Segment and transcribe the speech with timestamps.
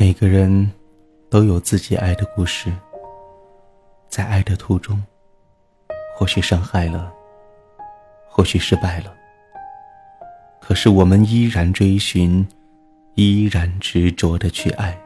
[0.00, 0.70] 每个人
[1.28, 2.72] 都有自己爱的故事，
[4.08, 4.98] 在爱的途中，
[6.16, 7.12] 或许伤害了，
[8.26, 9.14] 或许失败了，
[10.58, 12.48] 可是我们依然追寻，
[13.14, 14.98] 依然执着的去爱。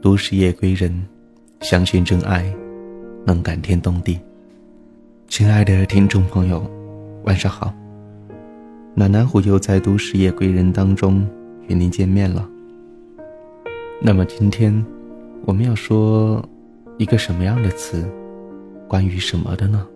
[0.00, 1.06] 都市夜归人，
[1.60, 2.42] 相信真爱
[3.26, 4.18] 能感天动地。
[5.28, 6.66] 亲爱的听众朋友，
[7.24, 7.74] 晚上好。
[8.94, 11.28] 暖男虎又在都市夜归人当中
[11.68, 12.48] 与您见面了。
[14.04, 14.84] 那么今天，
[15.46, 16.44] 我们要说
[16.98, 18.04] 一个什么样的词？
[18.88, 19.86] 关于什么的呢？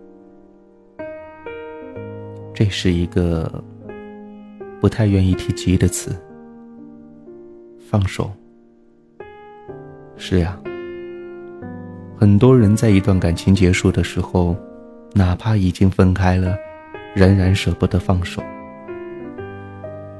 [2.53, 3.61] 这是一个
[4.79, 6.15] 不太愿意提及的词。
[7.89, 8.31] 放手。
[10.15, 10.57] 是呀，
[12.15, 14.55] 很多人在一段感情结束的时候，
[15.13, 16.55] 哪怕已经分开了，
[17.13, 18.41] 仍然舍不得放手。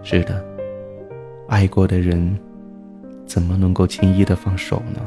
[0.04, 0.44] 是的，
[1.48, 2.38] 爱过的人。
[3.28, 5.02] 怎么能够轻易的放手呢？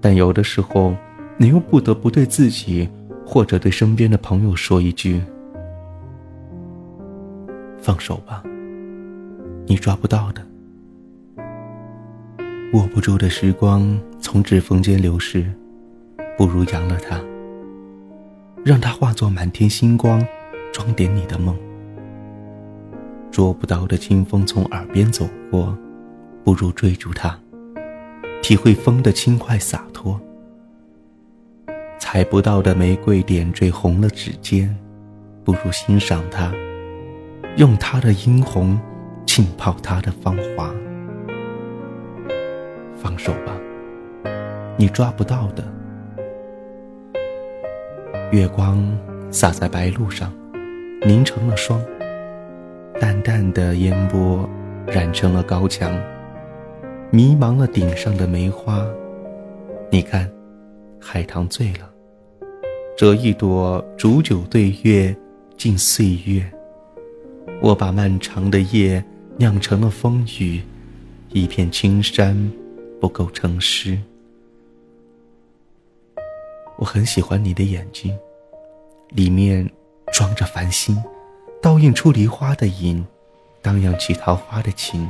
[0.00, 0.94] 但有的时候，
[1.38, 2.88] 你又不得不对自己，
[3.24, 5.22] 或者对身边的朋友说一句
[7.78, 8.42] ：“放手吧，
[9.66, 10.42] 你抓不到的。”
[12.74, 15.44] 握不住的时光从指缝间流逝，
[16.36, 17.20] 不如扬了它，
[18.64, 20.24] 让它化作满天星光，
[20.72, 21.56] 装点你的梦。
[23.30, 25.76] 捉不到的清风从耳边走过。
[26.50, 27.38] 不如追逐它，
[28.42, 30.18] 体会风的轻快洒脱；
[31.96, 34.76] 采不到的玫瑰点缀红了指尖，
[35.44, 36.52] 不如欣赏它，
[37.56, 38.76] 用它的殷红
[39.24, 40.74] 浸泡它的芳华。
[43.00, 43.56] 放手吧，
[44.76, 45.62] 你抓不到的。
[48.32, 48.84] 月光
[49.30, 50.32] 洒在白鹭上，
[51.06, 51.78] 凝成了霜；
[53.00, 54.50] 淡淡的烟波
[54.88, 55.96] 染成了高墙。
[57.12, 58.86] 迷茫了顶上的梅花，
[59.90, 60.30] 你看，
[61.00, 61.90] 海棠醉了。
[62.96, 65.16] 折一朵煮酒对月，
[65.56, 66.48] 敬岁月。
[67.60, 69.04] 我把漫长的夜
[69.38, 70.62] 酿成了风雨，
[71.30, 72.52] 一片青山
[73.00, 73.98] 不够成诗。
[76.76, 78.16] 我很喜欢你的眼睛，
[79.08, 79.68] 里面
[80.12, 80.96] 装着繁星，
[81.60, 83.04] 倒映出梨花的影，
[83.60, 85.08] 荡漾起桃花的情。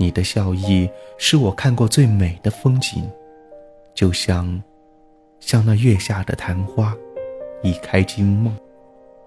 [0.00, 0.88] 你的笑意
[1.18, 3.06] 是我看过最美的风景，
[3.94, 4.58] 就像，
[5.40, 6.96] 像那月下的昙花，
[7.62, 8.50] 一开惊梦。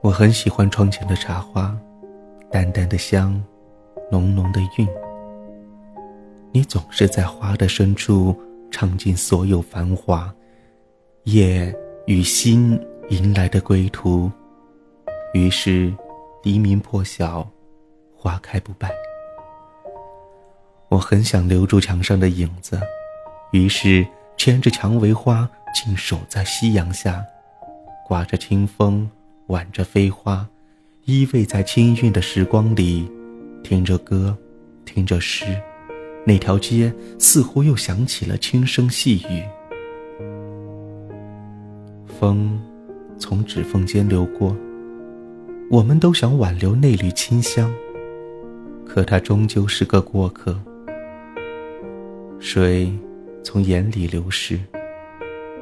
[0.02, 1.78] 我很喜欢窗前的茶花，
[2.50, 3.40] 淡淡的香，
[4.10, 4.88] 浓浓的韵。
[6.52, 8.36] 你总是在花的深处
[8.72, 10.34] 唱尽所有繁华，
[11.26, 11.72] 夜
[12.08, 14.32] 与心迎来的归途。
[15.36, 15.94] 于是，
[16.42, 17.48] 黎明破晓，
[18.16, 18.90] 花开不败。
[20.94, 22.80] 我很想留住墙上的影子，
[23.52, 24.06] 于是
[24.38, 27.26] 牵着蔷薇花，静守在夕阳下，
[28.06, 29.10] 刮着清风，
[29.48, 30.48] 挽着飞花，
[31.06, 33.12] 依偎在清韵的时光里，
[33.64, 34.38] 听着歌，
[34.86, 35.60] 听着诗，
[36.28, 39.44] 那条街似乎又响起了轻声细语。
[42.20, 42.62] 风
[43.18, 44.56] 从指缝间流过，
[45.72, 47.74] 我们都想挽留那缕清香，
[48.86, 50.56] 可它终究是个过客。
[52.46, 52.92] 水
[53.42, 54.60] 从眼里流逝，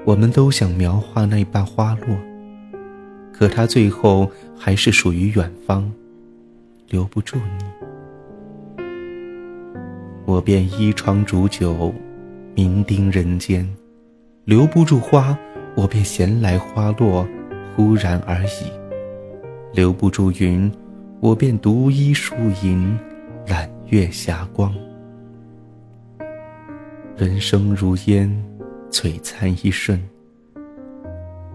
[0.03, 2.18] 我们都想描画那瓣花落，
[3.31, 5.90] 可它最后还是属于远方，
[6.90, 8.84] 留不住你。
[10.25, 11.94] 我便依窗煮酒，
[12.56, 13.70] 酩酊人间，
[14.46, 15.38] 留不住花，
[15.75, 17.28] 我便闲来花落，
[17.75, 18.66] 忽然而已；
[19.72, 20.70] 留不住云，
[21.20, 22.34] 我便独依树
[22.64, 22.97] 影，
[23.46, 24.74] 揽月霞光。
[27.22, 28.28] 人生如烟，
[28.90, 30.02] 璀璨一瞬。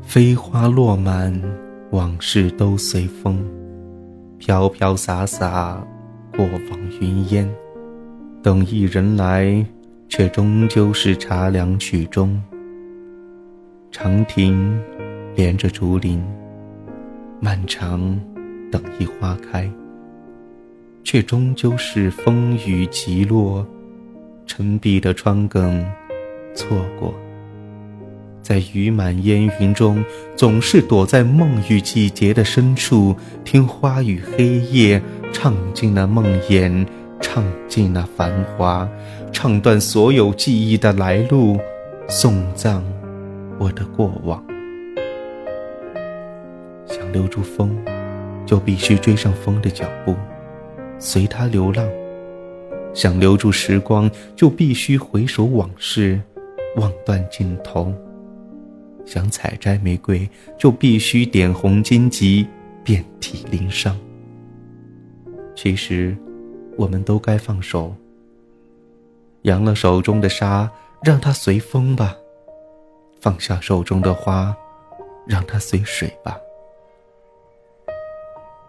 [0.01, 1.43] 飞花落满，
[1.91, 3.45] 往事都随风，
[4.39, 5.85] 飘飘洒洒，
[6.37, 7.53] 过往云烟。
[8.45, 9.67] 等一人来，
[10.09, 12.41] 却终究是茶凉曲终。
[13.91, 14.81] 长亭
[15.35, 16.25] 连着竹林，
[17.41, 18.17] 漫长
[18.71, 19.69] 等一花开，
[21.03, 23.67] 却终究是风雨急落。
[24.47, 25.85] 沉闭的窗梗，
[26.55, 27.13] 错过。
[28.41, 30.03] 在雨满烟云中，
[30.37, 33.15] 总是躲在梦与季节的深处，
[33.45, 35.03] 听花与黑夜
[35.33, 36.87] 唱尽了梦魇，
[37.21, 38.89] 唱尽了繁华，
[39.33, 41.59] 唱断所有记忆的来路，
[42.09, 42.85] 送葬
[43.59, 44.43] 我的过往。
[46.87, 47.77] 想留住风，
[48.47, 50.15] 就必须追上风的脚步，
[51.01, 51.85] 随它流浪。
[52.97, 56.19] 想留住时光，就必须回首往事，
[56.77, 57.93] 望断尽头；
[59.05, 60.27] 想采摘玫瑰，
[60.59, 62.47] 就必须点红荆棘，
[62.83, 63.95] 遍体鳞伤。
[65.55, 66.17] 其实，
[66.79, 67.95] 我们都该放手，
[69.43, 70.71] 扬了手中的沙，
[71.03, 72.17] 让它随风吧；
[73.21, 74.57] 放下手中的花，
[75.27, 76.39] 让它随水吧。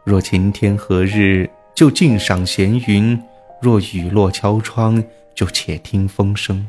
[0.03, 3.17] 若晴天何日，就静赏闲云；
[3.61, 6.65] 若雨落敲窗，就且听风声。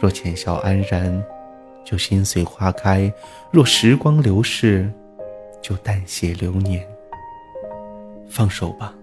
[0.00, 1.22] 若浅笑安然，
[1.84, 3.12] 就心随花开；
[3.50, 4.90] 若时光流逝，
[5.60, 6.86] 就淡写流年。
[8.28, 8.94] 放手吧，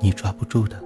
[0.00, 0.80] 你抓不住的。